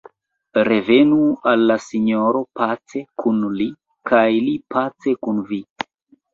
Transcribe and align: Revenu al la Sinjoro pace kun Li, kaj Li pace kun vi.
Revenu 0.67 1.19
al 1.51 1.65
la 1.73 1.75
Sinjoro 1.89 2.41
pace 2.61 3.03
kun 3.23 3.45
Li, 3.61 3.69
kaj 4.15 4.25
Li 4.49 4.59
pace 4.77 5.19
kun 5.25 5.47
vi. 5.55 5.65